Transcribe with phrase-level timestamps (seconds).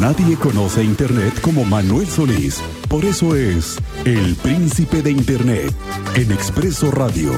[0.00, 2.60] Nadie conoce Internet como Manuel Solís.
[2.88, 5.72] Por eso es el príncipe de Internet
[6.14, 7.32] en Expreso Radio.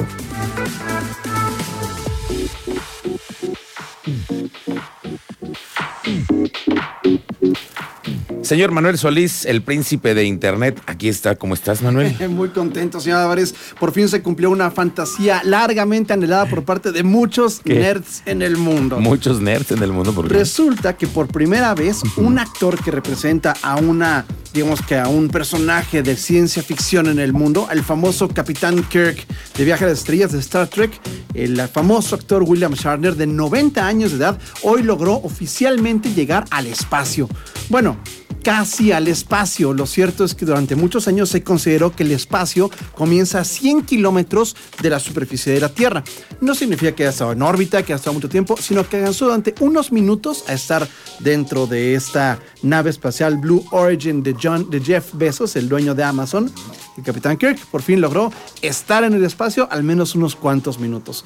[8.51, 11.37] Señor Manuel Solís, el príncipe de Internet, aquí está.
[11.37, 12.13] ¿Cómo estás, Manuel?
[12.29, 13.55] Muy contento, señor Álvarez.
[13.79, 18.57] Por fin se cumplió una fantasía largamente anhelada por parte de muchos nerds en el
[18.57, 18.99] mundo.
[18.99, 20.11] Muchos nerds en el mundo.
[20.11, 20.33] ¿por qué?
[20.33, 25.29] Resulta que por primera vez un actor que representa a una, digamos que a un
[25.29, 29.27] personaje de ciencia ficción en el mundo, el famoso Capitán Kirk
[29.57, 30.91] de Viaje a las Estrellas de Star Trek,
[31.35, 36.67] el famoso actor William Shatner de 90 años de edad, hoy logró oficialmente llegar al
[36.67, 37.29] espacio.
[37.69, 37.97] Bueno,
[38.43, 39.73] casi al espacio.
[39.73, 43.83] Lo cierto es que durante muchos años se consideró que el espacio comienza a 100
[43.83, 46.03] kilómetros de la superficie de la Tierra.
[46.39, 49.25] No significa que haya estado en órbita, que haya estado mucho tiempo, sino que alcanzó
[49.25, 50.87] durante unos minutos a estar
[51.19, 56.03] dentro de esta nave espacial Blue Origin de, John, de Jeff Bezos, el dueño de
[56.03, 56.51] Amazon.
[56.97, 61.23] El capitán Kirk por fin logró estar en el espacio al menos unos cuantos minutos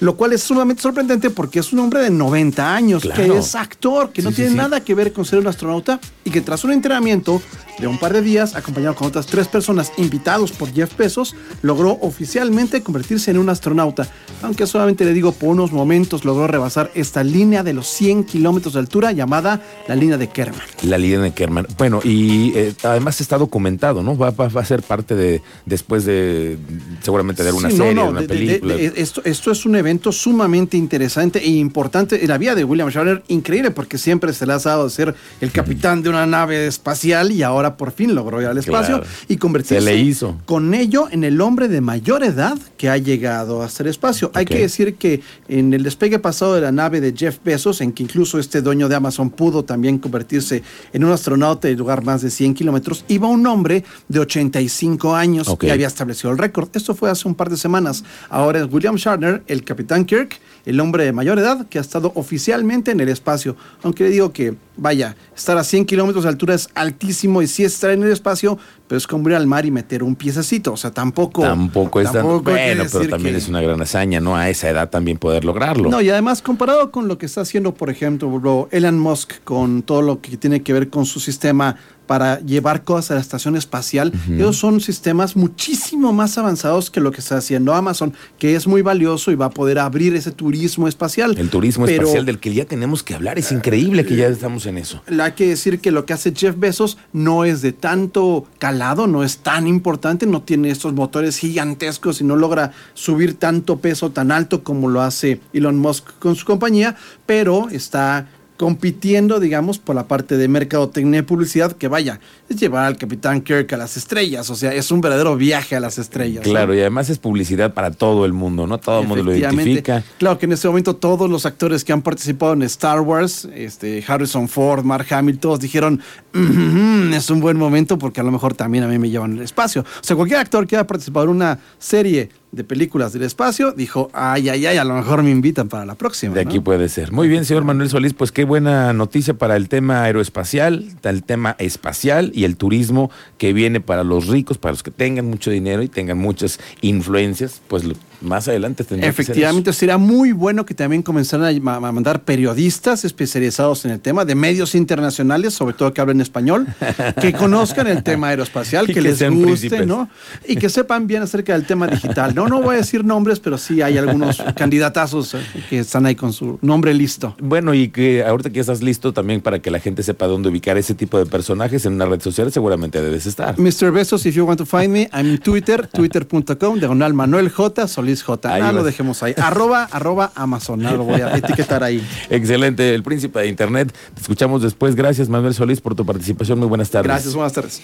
[0.00, 4.12] lo cual es sumamente sorprendente porque es un hombre de 90 años, que es actor,
[4.12, 7.40] que no tiene nada que ver con ser un astronauta y que tras un entrenamiento
[7.78, 11.98] de un par de días, acompañado con otras tres personas invitados por Jeff Bezos, logró
[12.00, 14.08] oficialmente convertirse en un astronauta,
[14.42, 18.74] aunque solamente le digo por unos momentos logró rebasar esta línea de los 100 kilómetros
[18.74, 20.62] de altura llamada la línea de Kerman.
[20.82, 21.66] La línea de Kerman.
[21.78, 24.16] Bueno, y eh, además está documentado, ¿no?
[24.16, 26.58] Va, va, a ser parte de, después de,
[27.02, 28.74] seguramente de una serie, de una película.
[28.74, 33.22] esto, esto es un evento sumamente interesante e importante en la vida de William Shatner,
[33.28, 37.42] increíble porque siempre se le ha dado ser el capitán de una nave espacial y
[37.42, 40.38] ahora por fin logró ir al espacio y convertirse le hizo.
[40.46, 44.30] con ello en el hombre de mayor edad que ha llegado hasta el espacio.
[44.34, 47.92] Hay que decir que en el despegue pasado de la nave de Jeff Bezos, en
[47.92, 52.22] que incluso este dueño de Amazon pudo también convertirse en un astronauta de lugar más
[52.22, 56.68] de 100 kilómetros, iba un hombre de 85 años que había establecido el récord.
[56.72, 58.04] Esto fue hace un par de semanas.
[58.28, 61.80] Ahora es William Shatner, el capitán Capitán Kirk, el hombre de mayor edad que ha
[61.80, 63.56] estado oficialmente en el espacio.
[63.82, 67.64] Aunque le digo que, vaya, estar a 100 kilómetros de altura es altísimo y sí
[67.64, 70.72] estar en el espacio, pero es como ir al mar y meter un piececito.
[70.72, 71.42] O sea, tampoco.
[71.42, 72.22] Tampoco es tan.
[72.42, 74.36] Bueno, pero también es una gran hazaña, ¿no?
[74.36, 75.88] A esa edad también poder lograrlo.
[75.90, 80.02] No, y además, comparado con lo que está haciendo, por ejemplo, Elon Musk con todo
[80.02, 84.12] lo que tiene que ver con su sistema para llevar cosas a la estación espacial.
[84.28, 88.82] Ellos son sistemas muchísimo más avanzados que lo que está haciendo Amazon, que es muy
[88.82, 91.34] valioso y va a poder abrir ese turismo espacial.
[91.38, 94.78] El turismo espacial del que ya tenemos que hablar, es increíble que ya estamos en
[94.78, 95.02] eso.
[95.20, 99.24] Hay que decir que lo que hace Jeff Bezos no es de tanto calado, no
[99.24, 104.32] es tan importante, no tiene estos motores gigantescos y no logra subir tanto peso tan
[104.32, 106.96] alto como lo hace Elon Musk con su compañía,
[107.26, 108.28] pero está
[108.62, 113.40] compitiendo, digamos, por la parte de mercadotecnia y publicidad, que vaya, es llevar al Capitán
[113.40, 116.44] Kirk a las estrellas, o sea, es un verdadero viaje a las estrellas.
[116.44, 118.78] Claro, y además es publicidad para todo el mundo, ¿no?
[118.78, 120.04] Todo el mundo lo identifica.
[120.16, 124.04] Claro que en este momento todos los actores que han participado en Star Wars, este,
[124.06, 126.00] Harrison Ford, Mark Hamill, todos dijeron,
[126.32, 129.80] es un buen momento porque a lo mejor también a mí me llevan al espacio.
[129.80, 134.10] O sea, cualquier actor que haya participado en una serie de películas del espacio, dijo,
[134.12, 136.34] ay, ay, ay, a lo mejor me invitan para la próxima.
[136.34, 137.10] De aquí puede ser.
[137.10, 141.56] Muy bien, señor Manuel Solís, pues qué buena noticia para el tema aeroespacial, el tema
[141.58, 145.82] espacial y el turismo que viene para los ricos, para los que tengan mucho dinero
[145.82, 147.84] y tengan muchas influencias, pues
[148.20, 153.04] más adelante tendrá Efectivamente, que ser sería muy bueno que también comenzaran a, mandar periodistas
[153.04, 156.66] especializados en el tema, de medios internacionales, sobre todo que hablen español,
[157.20, 160.08] que conozcan el tema aeroespacial, que, les guste, ¿no?
[160.46, 162.41] Y que sepan bien acerca del tema digital, ¿no?
[162.48, 165.36] No, voy a decir nombres, pero sí hay algunos candidatazos
[165.68, 167.34] que están ahí con su nombre listo.
[167.40, 170.76] Bueno, y que ahorita que estás listo también para que la gente sepa dónde ubicar
[170.76, 173.58] ese tipo de personajes en una red social, seguramente debes estar.
[173.58, 173.92] Mr.
[173.92, 178.22] Besos, if you want to find me, I'm in Twitter, twitter.com, diagonal Manuel J, Solís
[178.22, 178.54] J.
[178.54, 179.34] Ah, lo dejemos ahí.
[179.36, 182.04] arroba, arroba Amazon, lo voy a etiquetar ahí.
[182.30, 183.92] Excelente, el príncipe de Internet.
[184.14, 184.94] Te escuchamos después.
[184.94, 186.58] Gracias, Manuel Solís, por tu participación.
[186.58, 187.08] Muy buenas tardes.
[187.08, 187.80] Gracias, buenas tardes.